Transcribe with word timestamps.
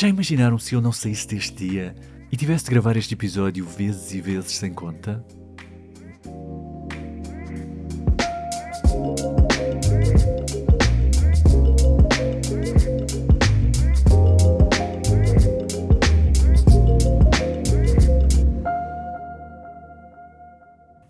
Já 0.00 0.06
imaginaram 0.06 0.60
se 0.60 0.76
eu 0.76 0.80
não 0.80 0.92
saísse 0.92 1.26
deste 1.26 1.56
dia 1.56 1.92
e 2.30 2.36
tivesse 2.36 2.66
de 2.66 2.70
gravar 2.70 2.96
este 2.96 3.14
episódio 3.14 3.66
vezes 3.66 4.14
e 4.14 4.20
vezes 4.20 4.52
sem 4.52 4.72
conta? 4.72 5.26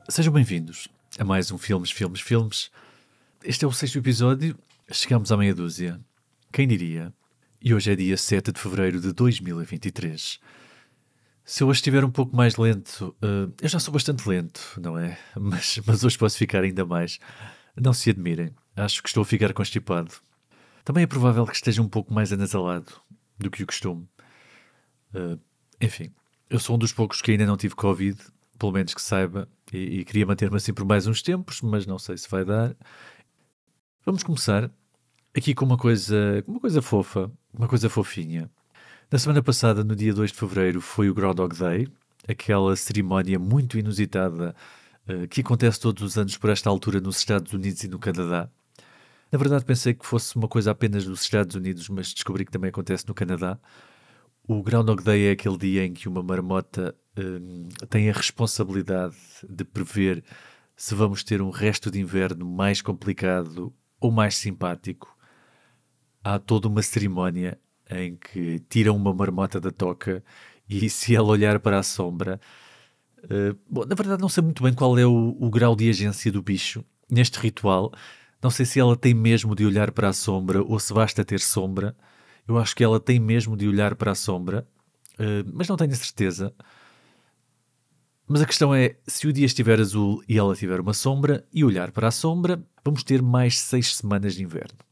Sejam 0.09 0.33
bem-vindos 0.33 0.89
a 1.19 1.25
mais 1.25 1.53
um 1.53 1.59
Filmes, 1.59 1.91
Filmes, 1.91 2.23
Filmes. 2.23 2.71
Este 3.45 3.67
é 3.67 3.69
o 3.69 3.73
sexto 3.73 3.99
episódio, 3.99 4.59
chegamos 4.91 5.31
à 5.31 5.37
meia 5.37 5.55
dúzia. 5.55 6.01
Quem 6.51 6.67
diria? 6.67 7.13
E 7.61 7.75
hoje 7.75 7.91
é 7.91 7.97
dia 7.97 8.17
7 8.17 8.53
de 8.53 8.61
fevereiro 8.61 9.01
de 9.01 9.13
2023. 9.13 10.39
Se 11.45 11.63
eu 11.65 11.67
hoje 11.67 11.79
estiver 11.79 12.05
um 12.05 12.11
pouco 12.11 12.37
mais 12.37 12.57
lento, 12.57 13.17
uh, 13.21 13.53
eu 13.61 13.69
já 13.69 13.81
sou 13.81 13.93
bastante 13.93 14.29
lento, 14.29 14.61
não 14.81 14.97
é? 14.97 15.19
Mas, 15.37 15.81
mas 15.85 16.05
hoje 16.05 16.17
posso 16.17 16.39
ficar 16.39 16.63
ainda 16.63 16.87
mais. 16.87 17.19
Não 17.77 17.93
se 17.93 18.11
admirem, 18.11 18.55
acho 18.77 19.03
que 19.03 19.09
estou 19.09 19.23
a 19.23 19.25
ficar 19.25 19.53
constipado. 19.53 20.13
Também 20.85 21.03
é 21.03 21.07
provável 21.07 21.45
que 21.47 21.55
esteja 21.55 21.83
um 21.83 21.89
pouco 21.89 22.15
mais 22.15 22.33
anasalado 22.33 22.93
do 23.37 23.51
que 23.51 23.65
o 23.65 23.67
costume. 23.67 24.09
Uh, 25.13 25.41
enfim, 25.81 26.13
eu 26.49 26.61
sou 26.61 26.77
um 26.77 26.79
dos 26.79 26.93
poucos 26.93 27.21
que 27.21 27.33
ainda 27.33 27.47
não 27.47 27.57
tive 27.57 27.75
Covid, 27.75 28.21
pelo 28.57 28.73
menos 28.73 28.95
que 28.95 29.03
saiba, 29.03 29.49
e, 29.73 30.01
e 30.01 30.05
queria 30.05 30.27
manter-me 30.27 30.57
assim 30.57 30.73
por 30.73 30.85
mais 30.85 31.09
uns 31.09 31.23
tempos, 31.23 31.61
mas 31.61 31.87
não 31.87 31.99
sei 31.99 32.17
se 32.19 32.31
vai 32.31 32.45
dar. 32.45 32.77
Vamos 34.05 34.23
começar 34.23 34.71
aqui 35.37 35.55
com 35.55 35.65
uma 35.65 35.77
coisa, 35.77 36.43
uma 36.47 36.61
coisa 36.61 36.83
fofa, 36.83 37.31
uma 37.53 37.69
coisa 37.69 37.89
fofinha. 37.89 38.51
Na 39.11 39.19
semana 39.19 39.43
passada, 39.43 39.83
no 39.83 39.97
dia 39.97 40.13
2 40.13 40.33
de 40.33 40.37
fevereiro, 40.37 40.81
foi 40.81 41.09
o 41.09 41.15
Groundhog 41.15 41.57
Day, 41.57 41.89
aquela 42.29 42.77
cerimónia 42.77 43.39
muito 43.39 43.79
inusitada 43.79 44.55
uh, 45.09 45.27
que 45.29 45.41
acontece 45.41 45.81
todos 45.81 46.03
os 46.03 46.19
anos 46.19 46.37
por 46.37 46.51
esta 46.51 46.69
altura 46.69 47.01
nos 47.01 47.19
Estados 47.19 47.53
Unidos 47.53 47.83
e 47.85 47.89
no 47.89 47.99
Canadá. 47.99 48.51
Na 49.31 49.39
verdade, 49.39 49.65
pensei 49.65 49.95
que 49.95 50.07
fosse 50.07 50.37
uma 50.37 50.49
coisa 50.49 50.71
apenas 50.71 51.05
dos 51.05 51.23
Estados 51.23 51.55
Unidos, 51.55 51.89
mas 51.89 52.13
descobri 52.13 52.45
que 52.45 52.53
também 52.53 52.71
acontece 52.71 53.07
no 53.07 53.15
Canadá. 53.15 53.59
O 54.47 54.63
Groundhog 54.63 55.03
Day 55.03 55.29
é 55.29 55.31
aquele 55.33 55.59
dia 55.59 55.85
em 55.85 55.93
que 55.93 56.09
uma 56.09 56.23
marmota 56.23 56.95
uh, 57.19 57.87
tem 57.87 58.09
a 58.09 58.13
responsabilidade 58.13 59.17
de 59.49 59.65
prever 59.65 60.25
se 60.77 60.95
vamos 60.95 61.25
ter 61.25 61.43
um 61.43 61.51
resto 61.51 61.91
de 61.91 61.99
inverno 61.99 62.47
mais 62.47 62.81
complicado 62.81 63.73
ou 64.01 64.11
mais 64.11 64.37
simpático. 64.37 65.18
Há 66.23 66.39
toda 66.39 66.69
uma 66.69 66.83
cerimónia 66.83 67.59
em 67.91 68.17
que 68.17 68.59
tiram 68.69 68.97
uma 68.97 69.15
marmota 69.15 69.61
da 69.61 69.71
toca 69.71 70.23
e 70.69 70.89
se 70.91 71.15
ela 71.15 71.29
olhar 71.29 71.59
para 71.61 71.79
a 71.79 71.83
sombra. 71.83 72.41
Uh, 73.25 73.59
bom, 73.69 73.85
na 73.85 73.95
verdade, 73.95 74.21
não 74.21 74.29
sei 74.29 74.43
muito 74.43 74.63
bem 74.63 74.75
qual 74.75 74.99
é 74.99 75.07
o, 75.07 75.37
o 75.41 75.51
grau 75.51 75.75
de 75.75 75.89
agência 75.89 76.31
do 76.31 76.43
bicho 76.43 76.85
neste 77.11 77.39
ritual. 77.39 77.93
Não 78.43 78.51
sei 78.51 78.65
se 78.65 78.79
ela 78.79 78.97
tem 78.97 79.15
mesmo 79.15 79.55
de 79.55 79.65
olhar 79.65 79.91
para 79.91 80.09
a 80.09 80.13
sombra 80.13 80.63
ou 80.63 80.79
se 80.79 80.93
basta 80.93 81.25
ter 81.25 81.41
sombra. 81.41 81.97
Eu 82.47 82.59
acho 82.59 82.75
que 82.77 82.85
ela 82.85 83.01
tem 83.01 83.19
mesmo 83.19 83.57
de 83.57 83.67
olhar 83.67 83.95
para 83.95 84.13
a 84.13 84.15
sombra, 84.15 84.67
uh, 85.15 85.51
mas 85.53 85.69
não 85.69 85.77
tenho 85.77 85.95
certeza. 85.95 86.55
Mas 88.27 88.43
a 88.43 88.47
questão 88.47 88.75
é: 88.75 88.97
se 89.07 89.27
o 89.27 89.33
dia 89.33 89.47
estiver 89.47 89.81
azul 89.81 90.23
e 90.29 90.39
ela 90.39 90.55
tiver 90.55 90.81
uma 90.81 90.95
sombra 90.95 91.47
e 91.53 91.65
olhar 91.65 91.91
para 91.91 92.09
a 92.09 92.13
sombra, 92.13 92.63
vamos 92.85 93.03
ter 93.03 93.23
mais 93.23 93.59
seis 93.59 93.97
semanas 93.97 94.35
de 94.35 94.43
inverno. 94.43 94.88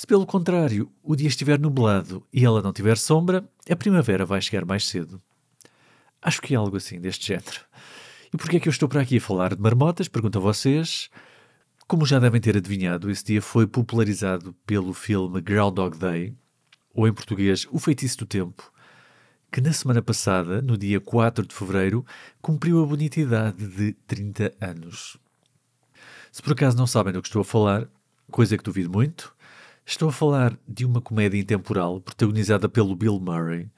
Se 0.00 0.06
pelo 0.06 0.24
contrário 0.24 0.90
o 1.02 1.14
dia 1.14 1.28
estiver 1.28 1.60
nublado 1.60 2.26
e 2.32 2.42
ela 2.42 2.62
não 2.62 2.72
tiver 2.72 2.96
sombra, 2.96 3.46
a 3.68 3.76
primavera 3.76 4.24
vai 4.24 4.40
chegar 4.40 4.64
mais 4.64 4.86
cedo. 4.86 5.20
Acho 6.22 6.40
que 6.40 6.54
é 6.54 6.56
algo 6.56 6.78
assim 6.78 6.98
deste 6.98 7.26
género. 7.26 7.60
E 8.32 8.36
porquê 8.38 8.56
é 8.56 8.60
que 8.60 8.66
eu 8.66 8.70
estou 8.70 8.88
para 8.88 9.02
aqui 9.02 9.18
a 9.18 9.20
falar 9.20 9.54
de 9.54 9.60
marmotas? 9.60 10.08
Pergunto 10.08 10.38
a 10.38 10.40
vocês. 10.40 11.10
Como 11.86 12.06
já 12.06 12.18
devem 12.18 12.40
ter 12.40 12.56
adivinhado, 12.56 13.10
esse 13.10 13.22
dia 13.22 13.42
foi 13.42 13.66
popularizado 13.66 14.54
pelo 14.64 14.94
filme 14.94 15.38
Groundhog 15.42 15.98
Day, 15.98 16.34
ou 16.94 17.06
em 17.06 17.12
português, 17.12 17.68
O 17.70 17.78
Feitiço 17.78 18.20
do 18.20 18.26
Tempo, 18.26 18.72
que 19.52 19.60
na 19.60 19.74
semana 19.74 20.00
passada, 20.00 20.62
no 20.62 20.78
dia 20.78 20.98
4 20.98 21.46
de 21.46 21.54
fevereiro, 21.54 22.06
cumpriu 22.40 22.82
a 22.82 22.86
bonita 22.86 23.20
idade 23.20 23.68
de 23.68 23.92
30 24.06 24.54
anos. 24.62 25.18
Se 26.32 26.40
por 26.40 26.52
acaso 26.52 26.74
não 26.74 26.86
sabem 26.86 27.12
do 27.12 27.20
que 27.20 27.28
estou 27.28 27.42
a 27.42 27.44
falar, 27.44 27.86
coisa 28.30 28.56
que 28.56 28.64
duvido 28.64 28.88
muito, 28.88 29.38
estou 29.84 30.08
a 30.08 30.12
falar 30.12 30.58
de 30.66 30.84
uma 30.84 31.00
comédia 31.00 31.38
intemporal 31.38 32.00
protagonizada 32.00 32.68
pelo 32.68 32.94
Bill 32.94 33.18
Murray, 33.20 33.70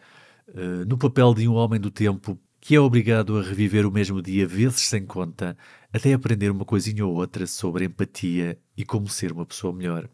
uh, 0.49 0.85
no 0.87 0.99
papel 0.99 1.35
de 1.35 1.49
um 1.49 1.55
homem 1.55 1.81
do 1.81 1.91
tempo 1.91 2.39
que 2.61 2.77
é 2.77 2.81
obrigado 2.81 3.37
a 3.37 3.43
reviver 3.43 3.85
o 3.85 3.91
mesmo 3.91 4.23
dia 4.23 4.47
vezes 4.47 4.83
sem 4.83 5.05
conta, 5.05 5.57
até 5.93 6.13
aprender 6.13 6.49
uma 6.49 6.65
coisinha 6.65 7.05
ou 7.05 7.15
outra 7.15 7.45
sobre 7.45 7.87
empatia 7.87 8.57
e 8.77 8.85
como 8.85 9.09
ser 9.09 9.33
uma 9.33 9.45
pessoa 9.45 9.73
melhor. 9.73 10.09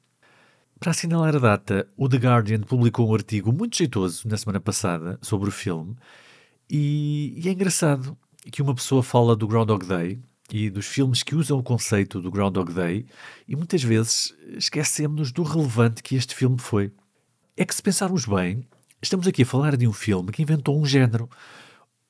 Para 0.80 0.92
assinalar 0.92 1.36
a 1.36 1.38
data, 1.38 1.86
o 1.94 2.08
The 2.08 2.16
Guardian 2.16 2.60
publicou 2.60 3.10
um 3.10 3.14
artigo 3.14 3.52
muito 3.52 3.76
jeitoso 3.76 4.26
na 4.26 4.38
semana 4.38 4.60
passada 4.60 5.18
sobre 5.20 5.48
o 5.48 5.52
filme, 5.52 5.94
e, 6.70 7.34
e 7.36 7.48
é 7.48 7.52
engraçado 7.52 8.16
que 8.50 8.62
uma 8.62 8.74
pessoa 8.74 9.02
fala 9.02 9.36
do 9.36 9.46
Groundhog 9.46 9.84
Day 9.86 10.18
e 10.52 10.70
dos 10.70 10.86
filmes 10.86 11.22
que 11.22 11.34
usam 11.34 11.58
o 11.58 11.62
conceito 11.62 12.20
do 12.20 12.30
Groundhog 12.30 12.72
Day 12.72 13.06
e 13.46 13.54
muitas 13.54 13.82
vezes 13.82 14.34
esquecemos-nos 14.56 15.32
do 15.32 15.42
relevante 15.42 16.02
que 16.02 16.16
este 16.16 16.34
filme 16.34 16.58
foi. 16.58 16.92
É 17.56 17.64
que 17.64 17.74
se 17.74 17.82
pensarmos 17.82 18.24
bem, 18.24 18.66
estamos 19.02 19.26
aqui 19.26 19.42
a 19.42 19.46
falar 19.46 19.76
de 19.76 19.86
um 19.86 19.92
filme 19.92 20.32
que 20.32 20.42
inventou 20.42 20.80
um 20.80 20.86
género. 20.86 21.28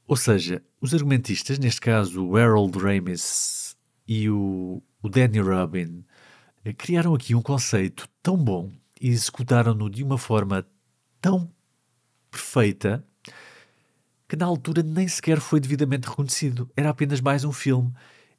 Ou 0.06 0.16
seja, 0.16 0.62
os 0.80 0.94
argumentistas, 0.94 1.58
neste 1.58 1.80
caso 1.80 2.24
o 2.24 2.36
Harold 2.36 2.78
Ramis 2.78 3.76
e 4.06 4.30
o, 4.30 4.82
o 5.02 5.08
Danny 5.08 5.40
Rubin, 5.40 6.04
criaram 6.76 7.14
aqui 7.14 7.34
um 7.34 7.42
conceito 7.42 8.08
tão 8.22 8.36
bom 8.36 8.70
e 9.00 9.08
executaram-no 9.08 9.90
de 9.90 10.02
uma 10.02 10.18
forma 10.18 10.66
tão 11.20 11.50
perfeita 12.30 13.04
que 14.28 14.36
na 14.36 14.46
altura 14.46 14.82
nem 14.82 15.08
sequer 15.08 15.40
foi 15.40 15.58
devidamente 15.58 16.08
reconhecido. 16.08 16.70
Era 16.76 16.90
apenas 16.90 17.20
mais 17.20 17.44
um 17.44 17.52
filme. 17.52 17.92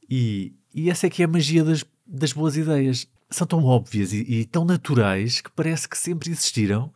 E, 0.09 0.53
e 0.73 0.89
essa 0.89 1.07
é 1.07 1.09
que 1.09 1.21
é 1.21 1.25
a 1.25 1.29
magia 1.29 1.63
das, 1.63 1.85
das 2.05 2.33
boas 2.33 2.57
ideias. 2.57 3.07
São 3.29 3.45
tão 3.45 3.63
óbvias 3.63 4.11
e, 4.11 4.21
e 4.21 4.45
tão 4.45 4.65
naturais 4.65 5.39
que 5.39 5.51
parece 5.51 5.87
que 5.87 5.97
sempre 5.97 6.31
existiram 6.31 6.91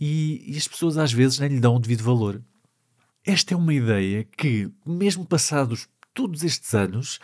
e, 0.00 0.42
e 0.46 0.56
as 0.56 0.66
pessoas 0.66 0.96
às 0.96 1.12
vezes 1.12 1.38
nem 1.38 1.50
lhe 1.50 1.60
dão 1.60 1.76
o 1.76 1.78
devido 1.78 2.02
valor. 2.02 2.42
Esta 3.24 3.54
é 3.54 3.56
uma 3.56 3.72
ideia 3.72 4.24
que, 4.24 4.70
mesmo 4.84 5.26
passados 5.26 5.88
todos 6.12 6.44
estes 6.44 6.74
anos, 6.74 7.18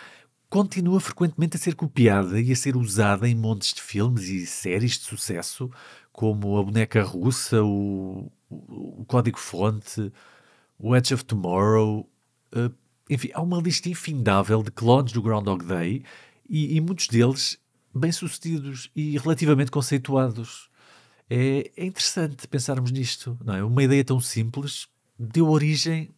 continua 0.48 0.98
frequentemente 0.98 1.56
a 1.56 1.60
ser 1.60 1.74
copiada 1.74 2.40
e 2.40 2.50
a 2.50 2.56
ser 2.56 2.76
usada 2.76 3.28
em 3.28 3.34
montes 3.34 3.72
de 3.72 3.82
filmes 3.82 4.24
e 4.24 4.46
séries 4.46 4.98
de 4.98 5.04
sucesso, 5.04 5.70
como 6.12 6.58
A 6.58 6.62
Boneca 6.62 7.02
Russa, 7.02 7.62
o, 7.62 8.30
o, 8.48 9.00
o 9.02 9.04
Código-Fonte, 9.06 10.12
o 10.78 10.96
Edge 10.96 11.14
of 11.14 11.24
Tomorrow. 11.24 12.08
Enfim, 13.10 13.30
há 13.34 13.42
uma 13.42 13.60
lista 13.60 13.88
infindável 13.88 14.62
de 14.62 14.70
clones 14.70 15.12
do 15.12 15.20
Groundhog 15.20 15.64
Day 15.64 16.04
e, 16.48 16.76
e 16.76 16.80
muitos 16.80 17.08
deles 17.08 17.58
bem-sucedidos 17.92 18.88
e 18.94 19.18
relativamente 19.18 19.72
conceituados. 19.72 20.70
É, 21.28 21.72
é, 21.76 21.84
interessante 21.84 22.46
pensarmos 22.46 22.92
nisto, 22.92 23.36
não 23.44 23.54
é? 23.54 23.64
Uma 23.64 23.82
ideia 23.82 24.04
tão 24.04 24.20
simples 24.20 24.86
deu 25.18 25.48
origem 25.48 26.10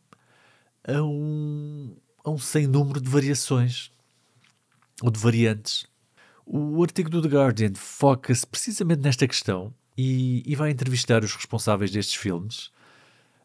a 0.86 1.02
um, 1.02 1.96
a 2.22 2.30
um 2.30 2.38
sem 2.38 2.66
número 2.66 3.00
de 3.00 3.08
variações 3.08 3.90
ou 5.02 5.10
de 5.10 5.18
variantes. 5.18 5.86
O 6.44 6.82
artigo 6.82 7.08
do 7.08 7.22
The 7.22 7.28
Guardian 7.28 7.74
foca-se 7.74 8.46
precisamente 8.46 9.00
nesta 9.00 9.26
questão 9.26 9.72
e, 9.96 10.42
e, 10.46 10.54
vai 10.54 10.70
entrevistar 10.70 11.24
os 11.24 11.34
responsáveis 11.34 11.90
destes 11.90 12.16
filmes, 12.16 12.70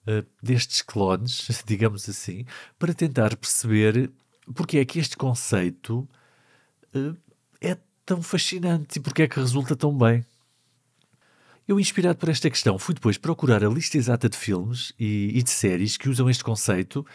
uh, 0.07 0.25
destes 0.42 0.81
clones, 0.81 1.48
digamos 1.65 2.07
assim, 2.09 2.45
para 2.80 2.94
tentar 2.94 3.36
perceber 3.36 4.12
porque 4.56 4.77
é 4.77 4.86
que 4.86 5.00
este 5.00 5.18
conceito 5.18 6.07
uh, 6.95 7.18
é 7.59 7.77
tão 8.06 8.21
fascinante 8.21 8.98
e 8.98 9.01
porque 9.01 9.24
é 9.24 9.27
que 9.27 9.39
resulta 9.39 9.75
tão 9.75 9.95
bem. 9.98 10.25
Eu, 11.68 11.77
inspirado 11.81 12.18
por 12.18 12.30
esta 12.30 12.50
questão, 12.50 12.80
fui 12.80 12.95
depois 12.95 13.18
procurar 13.18 13.62
a 13.62 13.68
lista 13.68 13.98
exata 13.98 14.30
de 14.30 14.38
filmes 14.38 14.94
e, 14.98 15.38
e 15.38 15.44
de 15.44 15.50
séries 15.50 15.98
que 15.98 16.07
usam 16.07 16.30
este 16.30 16.42
conceito 16.42 17.06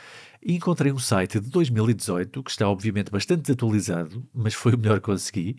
e 0.43 0.55
encontrei 0.55 0.93
um 0.93 0.99
site 0.99 1.41
de 1.41 1.49
2018 1.49 2.43
que 2.43 2.51
está 2.51 2.69
obviamente 2.69 3.11
bastante 3.11 3.43
desatualizado, 3.43 4.23
mas 4.35 4.53
foi 4.53 4.75
o 4.75 4.79
melhor 4.79 5.01
que 5.01 5.07
consegui, 5.07 5.57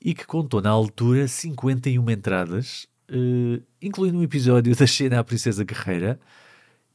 e 0.00 0.14
que 0.14 0.26
contou 0.26 0.62
na 0.62 0.70
altura 0.70 1.26
51 1.26 2.08
entradas, 2.08 2.86
uh, 3.10 3.62
incluindo 3.80 4.18
um 4.18 4.22
episódio 4.22 4.74
da 4.74 4.86
Xena 4.86 5.20
à 5.20 5.24
Princesa 5.24 5.64
Guerreira, 5.64 6.20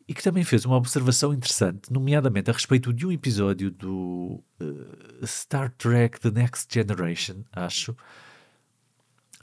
e 0.08 0.14
que 0.14 0.24
também 0.24 0.44
fez 0.44 0.66
uma 0.66 0.76
observação 0.76 1.32
interessante, 1.34 1.94
nomeadamente 1.94 2.50
a 2.50 2.54
respeito 2.54 2.92
de 2.92 3.06
um 3.06 3.12
episódio 3.12 3.70
do 3.70 4.44
uh, 4.60 5.28
Star 5.28 5.72
Trek 5.78 6.20
The 6.20 6.32
Next 6.32 6.74
Generation, 6.74 7.44
acho, 7.52 7.96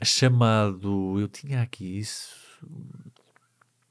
chamado. 0.03 1.19
Eu 1.19 1.27
tinha 1.27 1.61
aqui 1.61 1.99
isso. 1.99 2.35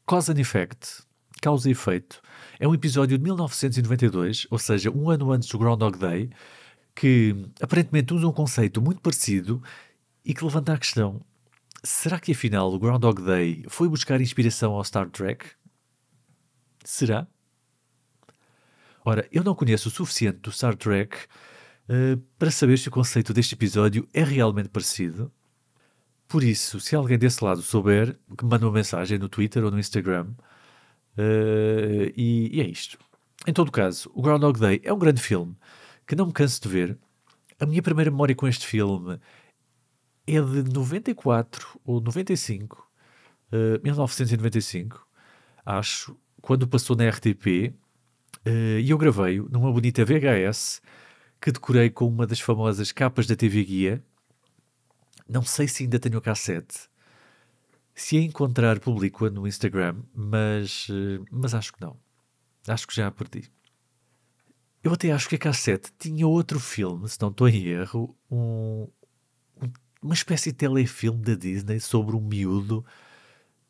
Cause 0.04 0.30
and 0.30 0.38
Effect, 0.38 1.02
Causa 1.40 1.68
e 1.68 1.72
Efeito, 1.72 2.20
é 2.60 2.68
um 2.68 2.74
episódio 2.74 3.18
de 3.18 3.24
1992, 3.24 4.46
ou 4.50 4.58
seja, 4.58 4.90
um 4.90 5.10
ano 5.10 5.32
antes 5.32 5.48
do 5.48 5.58
Groundhog 5.58 5.98
Day, 5.98 6.30
que 6.94 7.34
aparentemente 7.60 8.14
usa 8.14 8.26
um 8.26 8.32
conceito 8.32 8.80
muito 8.80 9.00
parecido 9.00 9.62
e 10.24 10.32
que 10.32 10.44
levanta 10.44 10.72
a 10.72 10.78
questão: 10.78 11.20
será 11.86 12.18
que 12.18 12.32
afinal 12.32 12.72
o 12.72 12.78
Groundhog 12.78 13.22
Day 13.22 13.64
foi 13.68 13.88
buscar 13.88 14.20
inspiração 14.20 14.72
ao 14.72 14.84
Star 14.84 15.08
Trek? 15.08 15.46
Será? 16.84 17.26
Ora, 19.04 19.26
eu 19.30 19.44
não 19.44 19.54
conheço 19.54 19.88
o 19.88 19.92
suficiente 19.92 20.38
do 20.38 20.50
Star 20.50 20.76
Trek 20.76 21.16
uh, 21.88 22.16
para 22.38 22.50
saber 22.50 22.76
se 22.78 22.88
o 22.88 22.90
conceito 22.90 23.32
deste 23.32 23.54
episódio 23.54 24.06
é 24.12 24.24
realmente 24.24 24.68
parecido. 24.68 25.32
Por 26.26 26.42
isso, 26.42 26.80
se 26.80 26.96
alguém 26.96 27.16
desse 27.16 27.44
lado 27.44 27.62
souber, 27.62 28.18
que 28.36 28.44
me 28.44 28.50
manda 28.50 28.66
uma 28.66 28.72
mensagem 28.72 29.16
no 29.16 29.28
Twitter 29.28 29.64
ou 29.64 29.70
no 29.70 29.78
Instagram. 29.78 30.26
Uh, 31.16 32.10
e, 32.16 32.50
e, 32.52 32.60
é 32.60 32.68
isto. 32.68 32.98
Em 33.46 33.52
todo 33.52 33.70
caso, 33.70 34.10
o 34.12 34.20
Groundhog 34.20 34.58
Day 34.58 34.80
é 34.82 34.92
um 34.92 34.98
grande 34.98 35.22
filme 35.22 35.56
que 36.04 36.16
não 36.16 36.26
me 36.26 36.32
canso 36.32 36.60
de 36.60 36.68
ver. 36.68 36.98
A 37.60 37.64
minha 37.64 37.80
primeira 37.80 38.10
memória 38.10 38.34
com 38.34 38.48
este 38.48 38.66
filme 38.66 39.20
é 40.26 40.40
de 40.40 40.72
94 40.72 41.80
ou 41.84 42.00
95, 42.00 42.90
uh, 43.52 43.82
1995, 43.82 45.06
acho, 45.64 46.16
quando 46.42 46.66
passou 46.66 46.96
na 46.96 47.08
RTP, 47.08 47.72
uh, 48.46 48.78
e 48.80 48.90
eu 48.90 48.98
gravei-o 48.98 49.48
numa 49.48 49.72
bonita 49.72 50.04
VHS 50.04 50.82
que 51.40 51.52
decorei 51.52 51.90
com 51.90 52.08
uma 52.08 52.26
das 52.26 52.40
famosas 52.40 52.90
capas 52.90 53.26
da 53.26 53.36
TV 53.36 53.62
Guia. 53.64 54.04
Não 55.28 55.42
sei 55.42 55.68
se 55.68 55.84
ainda 55.84 55.98
tenho 55.98 56.18
a 56.18 56.22
cassete. 56.22 56.88
Se 57.94 58.16
a 58.16 58.20
encontrar, 58.20 58.80
publico-a 58.80 59.30
no 59.30 59.46
Instagram, 59.46 59.96
mas, 60.14 60.88
uh, 60.88 61.24
mas 61.30 61.54
acho 61.54 61.72
que 61.72 61.80
não. 61.80 61.96
Acho 62.66 62.86
que 62.86 62.94
já 62.94 63.06
a 63.06 63.10
perdi. 63.10 63.50
Eu 64.82 64.92
até 64.92 65.10
acho 65.10 65.28
que 65.28 65.34
a 65.36 65.38
cassete 65.38 65.92
tinha 65.98 66.26
outro 66.26 66.60
filme, 66.60 67.08
se 67.08 67.20
não 67.20 67.28
estou 67.28 67.48
em 67.48 67.66
erro, 67.66 68.16
um, 68.30 68.88
uma 70.02 70.14
espécie 70.14 70.50
de 70.52 70.58
telefilme 70.58 71.22
da 71.22 71.34
Disney 71.34 71.80
sobre 71.80 72.16
um 72.16 72.20
miúdo 72.20 72.84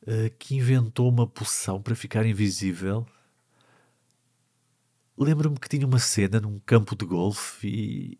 uh, 0.02 0.30
que 0.38 0.56
inventou 0.56 1.08
uma 1.08 1.26
poção 1.26 1.80
para 1.80 1.94
ficar 1.94 2.26
invisível. 2.26 3.06
Lembro-me 5.16 5.58
que 5.58 5.68
tinha 5.68 5.86
uma 5.86 5.98
cena 5.98 6.40
num 6.40 6.58
campo 6.60 6.94
de 6.94 7.06
golfe 7.06 7.68
e. 7.68 8.18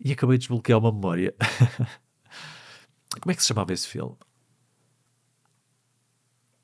e 0.00 0.12
acabei 0.12 0.36
de 0.36 0.42
desbloquear 0.42 0.78
uma 0.78 0.92
memória. 0.92 1.34
Como 3.20 3.30
é 3.30 3.34
que 3.34 3.42
se 3.42 3.48
chamava 3.48 3.72
esse 3.72 3.86
filme? 3.86 4.16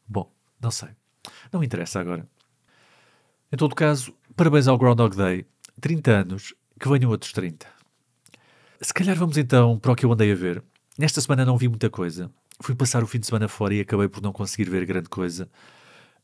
Bom, 0.07 0.33
não 0.61 0.71
sei. 0.71 0.91
Não 1.53 1.63
interessa 1.63 2.01
agora. 2.01 2.29
Em 3.51 3.57
todo 3.57 3.75
caso, 3.75 4.17
parabéns 4.37 4.67
ao 4.67 4.77
Groundhog 4.77 5.17
Day. 5.17 5.47
30 5.81 6.11
anos, 6.11 6.55
que 6.79 6.89
venham 6.89 7.11
outros 7.11 7.33
30. 7.33 7.74
Se 8.85 8.93
calhar 8.93 9.17
vamos 9.17 9.39
então 9.39 9.79
para 9.79 9.93
o 9.93 9.97
que 9.97 10.05
eu 10.05 10.13
andei 10.13 10.31
a 10.31 10.35
ver. 10.35 10.63
Nesta 10.99 11.19
semana 11.19 11.43
não 11.43 11.57
vi 11.57 11.69
muita 11.69 11.89
coisa. 11.89 12.31
Fui 12.61 12.75
passar 12.75 13.03
o 13.03 13.07
fim 13.07 13.19
de 13.19 13.25
semana 13.25 13.49
fora 13.49 13.73
e 13.73 13.81
acabei 13.81 14.09
por 14.09 14.23
não 14.23 14.31
conseguir 14.31 14.69
ver 14.69 14.85
grande 14.85 15.09
coisa. 15.09 15.49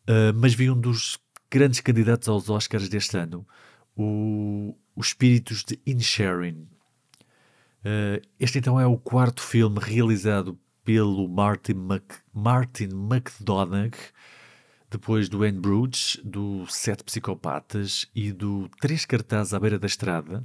Uh, 0.03 0.37
mas 0.37 0.53
vi 0.53 0.71
um 0.71 0.79
dos 0.79 1.19
grandes 1.51 1.81
candidatos 1.81 2.29
aos 2.29 2.51
Oscars 2.51 2.87
deste 2.91 3.17
ano, 3.17 3.49
o, 3.97 4.77
Os 4.95 5.07
Espíritos 5.07 5.65
de 5.65 5.81
Inisherin. 5.87 6.69
Uh, 7.83 8.21
este 8.39 8.59
então 8.59 8.79
é 8.79 8.87
o 8.87 8.99
quarto 8.99 9.43
filme 9.43 9.79
realizado 9.81 10.59
pelo 10.85 11.27
Martin, 11.27 11.73
Mc, 11.73 12.05
Martin 12.31 12.91
McDonagh, 12.93 13.97
depois 14.91 15.31
do 15.31 15.45
Anne 15.45 15.59
Bruges, 15.59 16.21
do 16.23 16.67
Sete 16.67 17.05
Psicopatas 17.05 18.07
e 18.15 18.31
do 18.33 18.69
Três 18.83 19.07
Cartazes 19.07 19.55
à 19.55 19.59
Beira 19.59 19.79
da 19.79 19.87
Estrada. 19.87 20.45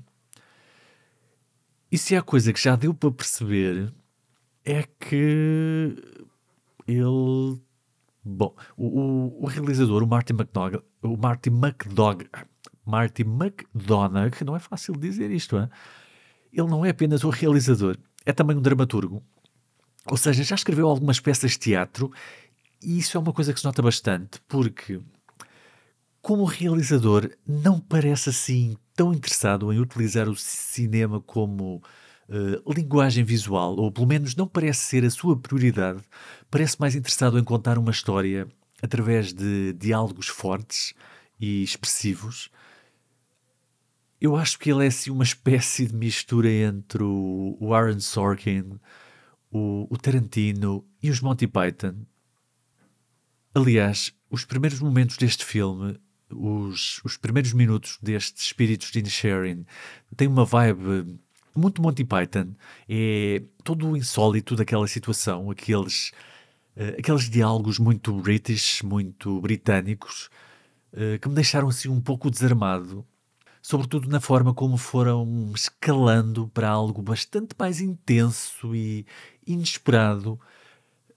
E 1.96 1.98
se 1.98 2.14
há 2.14 2.22
coisa 2.22 2.52
que 2.52 2.62
já 2.62 2.76
deu 2.76 2.94
para 2.94 3.10
perceber 3.10 3.90
é 4.66 4.84
que 4.84 5.96
ele. 6.86 7.58
Bom, 8.22 8.54
o, 8.76 9.00
o, 9.00 9.44
o 9.44 9.46
realizador, 9.46 10.04
o 10.04 10.06
Martin 10.06 10.34
McDonagh, 10.34 10.84
o 11.02 11.16
Martin 11.16 11.52
McDonagh, 11.52 12.28
Martin 12.86 13.22
McDonagh, 13.22 14.44
não 14.44 14.58
é 14.58 14.60
fácil 14.60 14.94
dizer 14.98 15.32
isto, 15.32 15.56
é? 15.58 15.70
Ele 16.52 16.68
não 16.68 16.86
é 16.86 16.90
apenas 16.90 17.24
o 17.24 17.30
realizador, 17.30 17.96
é 18.26 18.34
também 18.34 18.58
um 18.58 18.62
dramaturgo. 18.62 19.24
Ou 20.06 20.18
seja, 20.18 20.44
já 20.44 20.56
escreveu 20.56 20.90
algumas 20.90 21.22
peças 21.22 21.52
de 21.52 21.60
teatro 21.60 22.12
e 22.84 22.98
isso 22.98 23.16
é 23.16 23.22
uma 23.22 23.32
coisa 23.32 23.54
que 23.54 23.60
se 23.62 23.66
nota 23.66 23.82
bastante, 23.82 24.42
porque 24.50 25.00
como 26.26 26.44
realizador 26.44 27.30
não 27.48 27.80
parece 27.80 28.30
assim 28.30 28.76
tão 28.96 29.14
interessado 29.14 29.72
em 29.72 29.80
utilizar 29.80 30.28
o 30.28 30.36
cinema 30.36 31.22
como 31.22 31.84
uh, 32.28 32.74
linguagem 32.74 33.24
visual, 33.24 33.76
ou 33.76 33.92
pelo 33.92 34.08
menos 34.08 34.36
não 34.36 34.48
parece 34.48 34.80
ser 34.80 35.06
a 35.06 35.10
sua 35.12 35.38
prioridade, 35.38 36.02
parece 36.50 36.82
mais 36.82 36.96
interessado 36.96 37.38
em 37.38 37.44
contar 37.44 37.78
uma 37.78 37.92
história 37.92 38.48
através 38.82 39.32
de 39.32 39.74
diálogos 39.74 40.28
fortes 40.28 40.96
e 41.40 41.62
expressivos. 41.62 42.50
Eu 44.20 44.36
acho 44.36 44.58
que 44.58 44.72
ele 44.72 44.84
é 44.84 44.88
assim 44.88 45.12
uma 45.12 45.22
espécie 45.24 45.86
de 45.86 45.96
mistura 45.96 46.50
entre 46.50 47.04
o 47.04 47.72
Aaron 47.72 48.00
Sorkin, 48.00 48.80
o, 49.52 49.86
o 49.92 49.96
Tarantino 49.96 50.84
e 51.04 51.12
os 51.12 51.22
Monty 51.22 51.46
Python. 51.46 51.98
Aliás, 53.54 54.12
os 54.28 54.44
primeiros 54.44 54.80
momentos 54.80 55.18
deste 55.18 55.46
filme 55.46 56.00
os, 56.32 57.02
os 57.04 57.18
primeiros 57.18 57.54
minutos 57.54 57.98
destes 58.02 58.46
Espíritos 58.46 58.92
de 58.92 59.00
Inisherin 59.00 59.66
têm 60.16 60.28
uma 60.28 60.46
vibe 60.46 61.20
muito 61.56 61.82
Monty 61.82 62.04
Python. 62.04 62.54
É 62.90 63.42
todo 63.64 63.90
o 63.90 63.98
insólito 63.98 64.56
daquela 64.56 64.88
situação, 64.88 65.50
aqueles, 65.50 66.12
uh, 66.76 67.00
aqueles 67.00 67.30
diálogos 67.30 67.80
muito 67.80 68.14
british, 68.22 68.82
muito 68.82 69.40
britânicos, 69.42 70.30
uh, 70.94 71.18
que 71.20 71.30
me 71.30 71.36
deixaram 71.36 71.70
assim 71.70 71.90
um 71.90 72.02
pouco 72.02 72.30
desarmado. 72.30 73.06
Sobretudo 73.62 74.08
na 74.08 74.20
forma 74.20 74.54
como 74.54 74.78
foram 74.78 75.52
escalando 75.56 76.48
para 76.50 76.70
algo 76.70 77.02
bastante 77.02 77.56
mais 77.58 77.82
intenso 77.82 78.76
e 78.76 79.06
inesperado. 79.48 80.40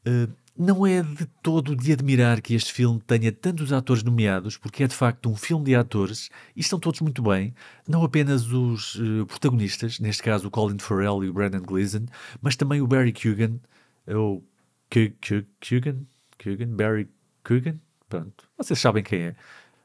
Uh, 0.07 0.33
não 0.59 0.85
é 0.85 1.01
de 1.03 1.25
todo 1.41 1.77
de 1.77 1.93
admirar 1.93 2.43
que 2.43 2.53
este 2.53 2.73
filme 2.73 3.01
tenha 3.07 3.31
tantos 3.31 3.73
atores 3.73 4.03
nomeados, 4.03 4.57
porque 4.57 4.83
é 4.83 4.89
de 4.89 4.95
facto 4.95 5.31
um 5.31 5.37
filme 5.37 5.67
de 5.67 5.77
atores 5.77 6.31
e 6.57 6.61
estão 6.61 6.81
todos 6.81 7.01
muito 7.01 7.23
bem, 7.23 7.55
não 7.87 8.03
apenas 8.03 8.51
os 8.51 8.97
uh, 8.97 9.25
protagonistas, 9.27 10.01
neste 10.01 10.21
caso 10.21 10.49
o 10.49 10.51
Colin 10.51 10.79
Farrell 10.81 11.23
e 11.23 11.29
o 11.29 11.33
Brandon 11.33 11.63
Gleeson, 11.63 12.07
mas 12.43 12.57
também 12.57 12.81
o 12.81 12.89
Barry 12.89 13.13
Keoghan, 13.13 13.61
ou 14.09 14.45
Keoghan, 14.91 16.05
Keoghan, 16.37 16.75
Barry 16.75 17.09
Keoghan, 17.45 17.79
pronto, 18.09 18.49
vocês 18.59 18.81
sabem 18.81 19.05
quem 19.05 19.21
é. 19.21 19.37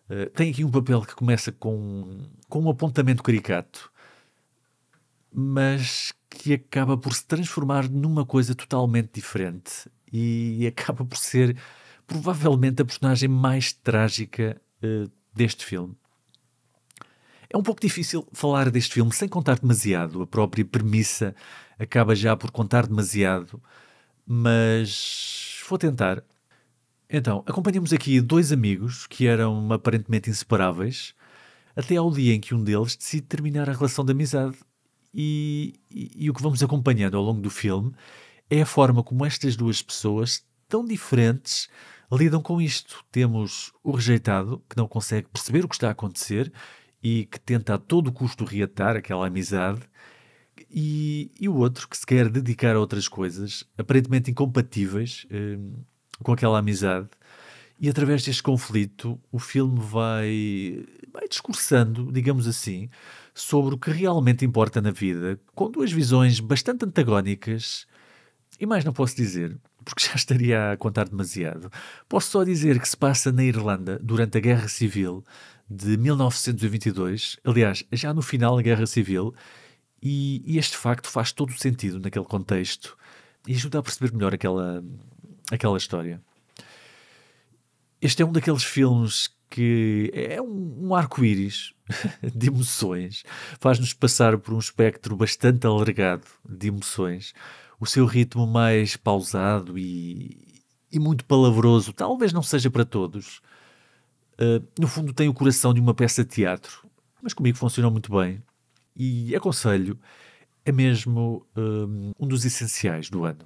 Uh, 0.09 0.29
tem 0.31 0.49
aqui 0.49 0.65
um 0.65 0.71
papel 0.71 1.01
que 1.01 1.15
começa 1.15 1.51
com, 1.51 2.25
com 2.49 2.61
um 2.61 2.69
apontamento 2.69 3.21
caricato, 3.21 3.91
mas 5.31 6.13
que 6.31 6.53
acaba 6.53 6.97
por 6.97 7.13
se 7.13 7.27
transformar 7.27 7.87
numa 7.87 8.25
coisa 8.25 8.55
totalmente 8.55 9.11
diferente 9.13 9.87
e 10.13 10.67
acaba 10.67 11.03
por 11.03 11.17
ser 11.17 11.57
provavelmente 12.05 12.81
a 12.81 12.85
personagem 12.85 13.27
mais 13.27 13.73
trágica 13.73 14.61
uh, 14.83 15.11
deste 15.33 15.65
filme. 15.65 15.95
É 17.49 17.57
um 17.57 17.63
pouco 17.63 17.81
difícil 17.81 18.27
falar 18.31 18.69
deste 18.69 18.93
filme 18.93 19.11
sem 19.11 19.27
contar 19.27 19.59
demasiado, 19.59 20.21
a 20.21 20.27
própria 20.27 20.63
premissa 20.63 21.35
acaba 21.77 22.15
já 22.15 22.35
por 22.35 22.51
contar 22.51 22.87
demasiado, 22.87 23.61
mas 24.25 25.59
vou 25.67 25.77
tentar. 25.77 26.23
Então, 27.09 27.43
acompanhamos 27.45 27.93
aqui 27.93 28.21
dois 28.21 28.51
amigos 28.51 29.05
que 29.07 29.27
eram 29.27 29.71
aparentemente 29.71 30.29
inseparáveis, 30.29 31.13
até 31.75 31.95
ao 31.95 32.11
dia 32.11 32.33
em 32.33 32.39
que 32.39 32.55
um 32.55 32.63
deles 32.63 32.95
decide 32.95 33.25
terminar 33.27 33.69
a 33.69 33.73
relação 33.73 34.05
de 34.05 34.11
amizade. 34.11 34.57
E, 35.13 35.75
e, 35.91 36.25
e 36.25 36.29
o 36.29 36.33
que 36.33 36.41
vamos 36.41 36.63
acompanhando 36.63 37.15
ao 37.15 37.23
longo 37.23 37.39
do 37.39 37.51
filme 37.51 37.93
é 38.53 38.61
a 38.61 38.65
forma 38.65 39.03
como 39.03 39.25
estas 39.25 39.55
duas 39.55 39.81
pessoas, 39.81 40.45
tão 40.69 40.85
diferentes, 40.85 41.67
lidam 42.11 42.41
com 42.41 42.61
isto. 42.61 43.03
Temos 43.11 43.73
o 43.83 43.91
rejeitado, 43.91 44.63
que 44.69 44.77
não 44.77 44.87
consegue 44.87 45.27
perceber 45.27 45.65
o 45.65 45.67
que 45.67 45.75
está 45.75 45.87
a 45.87 45.91
acontecer 45.91 46.53
e 47.01 47.25
que 47.25 47.39
tenta 47.39 47.73
a 47.73 47.77
todo 47.79 48.11
custo 48.11 48.45
reatar 48.45 48.95
aquela 48.95 49.25
amizade, 49.25 49.81
e, 50.69 51.31
e 51.39 51.49
o 51.49 51.55
outro 51.55 51.89
que 51.89 51.97
se 51.97 52.05
quer 52.05 52.29
dedicar 52.29 52.75
a 52.75 52.79
outras 52.79 53.07
coisas, 53.07 53.63
aparentemente 53.75 54.29
incompatíveis 54.29 55.25
eh, 55.31 55.57
com 56.21 56.31
aquela 56.31 56.59
amizade. 56.59 57.09
E 57.79 57.89
através 57.89 58.23
deste 58.23 58.43
conflito, 58.43 59.19
o 59.31 59.39
filme 59.39 59.79
vai, 59.79 60.85
vai 61.11 61.27
discursando, 61.27 62.11
digamos 62.11 62.47
assim, 62.47 62.87
sobre 63.33 63.73
o 63.73 63.77
que 63.77 63.89
realmente 63.89 64.45
importa 64.45 64.79
na 64.79 64.91
vida, 64.91 65.39
com 65.55 65.69
duas 65.69 65.91
visões 65.91 66.39
bastante 66.39 66.85
antagónicas 66.85 67.87
e 68.59 68.65
mais 68.65 68.83
não 68.83 68.93
posso 68.93 69.15
dizer, 69.15 69.57
porque 69.83 70.05
já 70.05 70.15
estaria 70.15 70.71
a 70.71 70.77
contar 70.77 71.07
demasiado. 71.07 71.71
Posso 72.07 72.31
só 72.31 72.43
dizer 72.43 72.79
que 72.79 72.87
se 72.87 72.97
passa 72.97 73.31
na 73.31 73.43
Irlanda 73.43 73.99
durante 74.01 74.37
a 74.37 74.41
Guerra 74.41 74.67
Civil 74.67 75.23
de 75.69 75.97
1922, 75.97 77.37
aliás, 77.43 77.83
já 77.91 78.13
no 78.13 78.21
final 78.21 78.55
da 78.55 78.61
Guerra 78.61 78.85
Civil, 78.85 79.33
e, 80.01 80.43
e 80.45 80.57
este 80.57 80.77
facto 80.77 81.09
faz 81.09 81.31
todo 81.31 81.49
o 81.49 81.57
sentido 81.57 81.99
naquele 81.99 82.25
contexto 82.25 82.97
e 83.47 83.55
ajuda 83.55 83.79
a 83.79 83.83
perceber 83.83 84.13
melhor 84.13 84.33
aquela, 84.33 84.83
aquela 85.51 85.77
história. 85.77 86.21
Este 88.01 88.21
é 88.21 88.25
um 88.25 88.31
daqueles 88.31 88.63
filmes 88.63 89.29
que 89.49 90.11
é 90.13 90.41
um, 90.41 90.87
um 90.87 90.95
arco-íris 90.95 91.73
de 92.35 92.47
emoções, 92.47 93.23
faz-nos 93.59 93.93
passar 93.93 94.37
por 94.37 94.53
um 94.53 94.59
espectro 94.59 95.15
bastante 95.15 95.65
alargado 95.67 96.25
de 96.47 96.67
emoções. 96.67 97.33
O 97.83 97.85
seu 97.85 98.05
ritmo 98.05 98.47
mais 98.47 98.95
pausado 98.95 99.77
e, 99.77 100.63
e 100.89 100.97
muito 100.97 101.25
palavroso 101.25 101.91
talvez 101.91 102.31
não 102.31 102.41
seja 102.41 102.71
para 102.71 102.85
todos. 102.85 103.41
Uh, 104.35 104.65
no 104.79 104.87
fundo, 104.87 105.11
tem 105.11 105.27
o 105.27 105.33
coração 105.33 105.73
de 105.73 105.81
uma 105.81 105.93
peça 105.93 106.23
de 106.23 106.29
teatro, 106.29 106.87
mas 107.21 107.33
comigo 107.33 107.57
funcionou 107.57 107.91
muito 107.91 108.09
bem. 108.09 108.41
E 108.95 109.35
aconselho, 109.35 109.99
é 110.63 110.71
mesmo 110.71 111.45
um, 111.57 112.13
um 112.17 112.25
dos 112.25 112.45
essenciais 112.45 113.09
do 113.09 113.25
ano. 113.25 113.45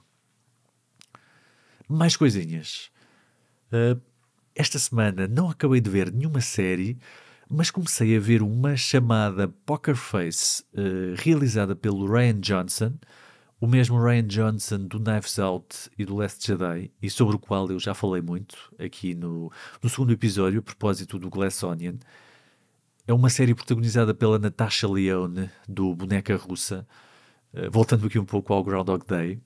Mais 1.90 2.16
coisinhas. 2.16 2.92
Uh, 3.74 4.00
esta 4.54 4.78
semana 4.78 5.28
não 5.28 5.50
acabei 5.50 5.82
de 5.82 5.90
ver 5.90 6.14
nenhuma 6.14 6.42
série, 6.42 6.96
mas 7.50 7.72
comecei 7.72 8.16
a 8.16 8.20
ver 8.20 8.44
uma 8.44 8.78
chamada 8.78 9.48
Poker 9.48 9.96
Face, 9.96 10.62
uh, 10.76 11.16
realizada 11.16 11.76
pelo 11.76 12.06
Ryan 12.06 12.40
Johnson, 12.40 12.94
o 13.60 13.68
mesmo 13.68 14.00
Ryan 14.00 14.28
Johnson 14.28 14.80
do 14.86 15.00
Knives 15.00 15.40
Out 15.40 15.90
e 15.98 16.06
do 16.06 16.16
Last 16.16 16.46
Jedi, 16.46 16.92
e 17.02 17.10
sobre 17.10 17.36
o 17.36 17.40
qual 17.40 17.70
eu 17.70 17.80
já 17.80 17.94
falei 17.94 18.22
muito 18.22 18.56
aqui 18.78 19.16
no, 19.16 19.52
no 19.82 19.90
segundo 19.90 20.14
episódio, 20.14 20.60
a 20.60 20.64
propósito 20.64 21.18
do 21.18 21.30
Glass 21.30 21.64
Onion. 21.64 21.96
É 23.08 23.14
uma 23.14 23.30
série 23.30 23.56
protagonizada 23.56 24.14
pela 24.14 24.38
Natasha 24.38 24.88
Leone, 24.88 25.50
do 25.68 25.96
Boneca 25.96 26.36
Russa, 26.36 26.88
uh, 27.54 27.72
voltando 27.72 28.06
aqui 28.06 28.20
um 28.20 28.26
pouco 28.26 28.54
ao 28.54 28.64
Groundhog 28.64 29.06
Day. 29.08 29.40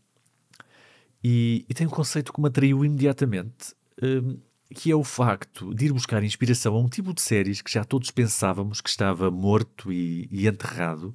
E, 1.24 1.66
e 1.70 1.74
tem 1.74 1.88
um 1.88 1.92
conceito 1.92 2.34
que 2.34 2.42
me 2.42 2.48
atraiu 2.48 2.84
imediatamente. 2.84 3.74
Uh, 4.02 4.42
que 4.74 4.90
é 4.90 4.96
o 4.96 5.04
facto 5.04 5.74
de 5.76 5.88
ir 5.88 5.92
buscar 5.92 6.24
inspiração 6.24 6.74
a 6.76 6.80
um 6.80 6.88
tipo 6.88 7.14
de 7.14 7.22
séries 7.22 7.62
que 7.62 7.70
já 7.70 7.84
todos 7.84 8.10
pensávamos 8.10 8.80
que 8.80 8.90
estava 8.90 9.30
morto 9.30 9.92
e, 9.92 10.30
e 10.32 10.48
enterrado, 10.48 11.14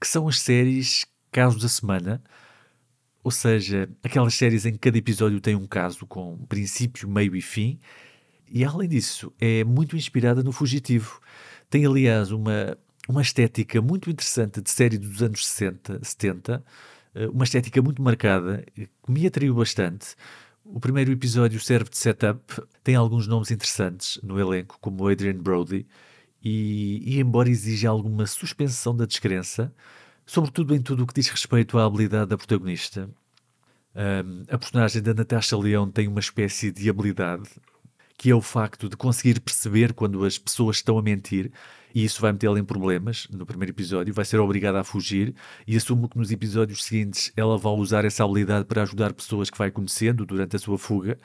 que 0.00 0.06
são 0.06 0.26
as 0.26 0.40
séries 0.40 1.06
Casos 1.30 1.62
da 1.62 1.68
Semana, 1.68 2.22
ou 3.22 3.30
seja, 3.30 3.88
aquelas 4.02 4.34
séries 4.34 4.64
em 4.64 4.72
que 4.72 4.78
cada 4.78 4.96
episódio 4.96 5.40
tem 5.40 5.54
um 5.54 5.66
caso 5.66 6.06
com 6.06 6.38
princípio, 6.46 7.08
meio 7.08 7.36
e 7.36 7.42
fim, 7.42 7.78
e 8.50 8.64
além 8.64 8.88
disso 8.88 9.32
é 9.40 9.64
muito 9.64 9.96
inspirada 9.96 10.42
no 10.42 10.52
Fugitivo. 10.52 11.20
Tem, 11.68 11.84
aliás, 11.84 12.30
uma, 12.30 12.76
uma 13.08 13.22
estética 13.22 13.82
muito 13.82 14.10
interessante 14.10 14.60
de 14.60 14.70
série 14.70 14.96
dos 14.96 15.22
anos 15.22 15.46
60, 15.46 16.00
70, 16.02 16.64
eh, 17.14 17.28
uma 17.28 17.44
estética 17.44 17.82
muito 17.82 18.00
marcada, 18.02 18.64
que 18.74 18.88
me 19.08 19.26
atraiu 19.26 19.54
bastante. 19.54 20.14
O 20.64 20.80
primeiro 20.80 21.10
episódio 21.12 21.60
serve 21.60 21.90
de 21.90 21.98
setup, 21.98 22.62
tem 22.84 22.94
alguns 22.94 23.26
nomes 23.26 23.50
interessantes 23.50 24.18
no 24.22 24.38
elenco, 24.38 24.78
como 24.80 25.08
Adrian 25.08 25.38
Brody, 25.38 25.86
e, 26.42 27.02
e 27.04 27.20
embora 27.20 27.48
exija 27.48 27.88
alguma 27.88 28.26
suspensão 28.26 28.94
da 28.96 29.06
descrença, 29.06 29.74
sobretudo 30.28 30.74
em 30.74 30.82
tudo 30.82 31.02
o 31.02 31.06
que 31.06 31.14
diz 31.14 31.28
respeito 31.28 31.78
à 31.78 31.86
habilidade 31.86 32.28
da 32.28 32.36
protagonista, 32.36 33.08
um, 33.96 34.44
a 34.48 34.58
personagem 34.58 35.02
da 35.02 35.14
Natasha 35.14 35.56
Leão 35.56 35.90
tem 35.90 36.06
uma 36.06 36.20
espécie 36.20 36.70
de 36.70 36.88
habilidade 36.88 37.48
que 38.16 38.30
é 38.30 38.34
o 38.34 38.40
facto 38.40 38.88
de 38.88 38.96
conseguir 38.96 39.40
perceber 39.40 39.94
quando 39.94 40.24
as 40.24 40.36
pessoas 40.36 40.76
estão 40.76 40.98
a 40.98 41.02
mentir 41.02 41.50
e 41.94 42.04
isso 42.04 42.20
vai 42.20 42.32
metê-la 42.32 42.58
em 42.58 42.64
problemas 42.64 43.26
no 43.30 43.46
primeiro 43.46 43.72
episódio, 43.72 44.12
vai 44.12 44.24
ser 44.24 44.38
obrigada 44.38 44.80
a 44.80 44.84
fugir 44.84 45.34
e 45.66 45.76
assumo 45.76 46.08
que 46.08 46.18
nos 46.18 46.30
episódios 46.30 46.84
seguintes 46.84 47.32
ela 47.34 47.56
vai 47.56 47.72
usar 47.72 48.04
essa 48.04 48.22
habilidade 48.22 48.66
para 48.66 48.82
ajudar 48.82 49.14
pessoas 49.14 49.48
que 49.48 49.56
vai 49.56 49.70
conhecendo 49.70 50.26
durante 50.26 50.56
a 50.56 50.58
sua 50.58 50.76
fuga, 50.76 51.16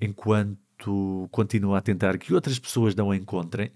enquanto 0.00 1.28
continua 1.30 1.78
a 1.78 1.80
tentar 1.80 2.18
que 2.18 2.34
outras 2.34 2.58
pessoas 2.58 2.94
não 2.94 3.10
a 3.12 3.16
encontrem. 3.16 3.70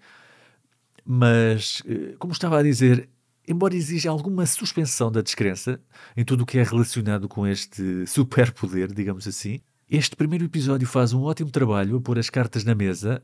Mas, 1.05 1.83
eh, 1.87 2.17
como 2.19 2.33
estava 2.33 2.59
a 2.59 2.63
dizer, 2.65 3.09
embora 3.47 3.75
exija 3.75 4.11
alguma 4.11 4.45
suspensão 4.47 5.11
da 5.11 5.23
descrença 5.23 5.81
em 6.17 6.25
tudo 6.25 6.43
o 6.43 6.47
que 6.47 6.59
é 6.59 6.63
relacionado 6.63 7.29
com 7.29 7.47
este 7.47 8.07
superpoder, 8.07 8.93
digamos 8.93 9.27
assim, 9.27 9.61
este 9.89 10.17
primeiro 10.17 10.45
episódio 10.45 10.87
faz 10.87 11.13
um 11.13 11.23
ótimo 11.23 11.51
trabalho 11.51 11.97
a 11.97 12.01
pôr 12.01 12.19
as 12.19 12.29
cartas 12.29 12.65
na 12.65 12.75
mesa 12.75 13.23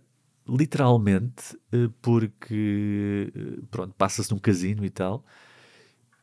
literalmente, 0.48 1.56
eh, 1.72 1.88
porque 2.00 3.32
eh, 3.34 3.60
pronto, 3.70 3.94
passa-se 3.96 4.30
num 4.32 4.38
casino 4.38 4.84
e 4.84 4.90
tal. 4.90 5.24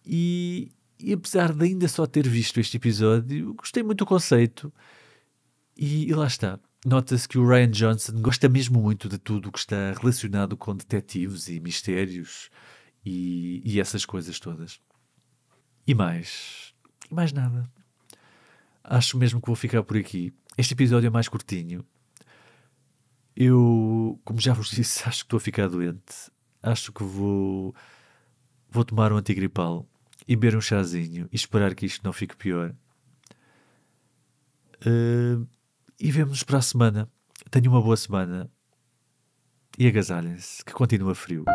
E, 0.06 0.72
e, 1.00 1.14
apesar 1.14 1.54
de 1.54 1.66
ainda 1.66 1.88
só 1.88 2.06
ter 2.06 2.28
visto 2.28 2.60
este 2.60 2.78
episódio, 2.78 3.54
gostei 3.54 3.84
muito 3.84 4.00
do 4.00 4.06
conceito. 4.06 4.74
E, 5.78 6.10
e 6.10 6.14
lá 6.14 6.28
está. 6.28 6.60
Nota-se 6.86 7.28
que 7.28 7.38
o 7.38 7.48
Ryan 7.48 7.72
Johnson 7.72 8.22
gosta 8.22 8.48
mesmo 8.50 8.82
muito 8.82 9.10
de 9.10 9.18
tudo 9.18 9.50
o 9.50 9.52
que 9.52 9.60
está 9.60 9.94
relacionado 9.94 10.56
com 10.58 10.76
detetives 10.76 11.48
e 11.50 11.60
mistérios 11.60 12.50
e, 13.06 13.62
e 13.66 13.80
essas 13.80 14.06
coisas 14.06 14.40
todas. 14.40 14.80
E 15.86 15.94
mais. 15.94 16.74
E 17.10 17.14
mais 17.14 17.32
nada. 17.32 17.70
Acho 18.84 19.18
mesmo 19.18 19.42
que 19.42 19.48
vou 19.48 19.56
ficar 19.56 19.84
por 19.84 19.98
aqui. 19.98 20.34
Este 20.58 20.74
episódio 20.74 21.08
é 21.08 21.10
mais 21.10 21.28
curtinho, 21.28 21.86
eu, 23.40 24.20
como 24.26 24.42
já 24.42 24.54
vos 24.54 24.70
disse, 24.76 25.08
acho 25.08 25.20
que 25.20 25.26
estou 25.26 25.38
a 25.38 25.40
ficar 25.40 25.70
doente. 25.70 26.30
Acho 26.62 26.92
que 26.92 27.02
vou, 27.02 27.74
vou 28.70 28.84
tomar 28.84 29.14
um 29.14 29.18
antigripal 29.18 29.88
e 30.28 30.36
beber 30.36 30.58
um 30.58 30.62
chazinho 30.62 31.30
e 31.32 31.36
esperar 31.38 31.74
que 31.74 31.86
isto 31.86 32.04
não 32.04 32.12
fique 32.12 32.36
pior. 32.36 32.76
Uh, 34.86 35.48
e 35.98 36.12
vemos 36.12 36.44
para 36.44 36.58
a 36.58 36.62
semana. 36.62 37.10
Tenham 37.50 37.72
uma 37.72 37.82
boa 37.82 37.96
semana. 37.96 38.52
E 39.78 39.88
agasalhem-se, 39.88 40.66
que 40.66 40.74
continua 40.74 41.16
frio. 41.16 41.46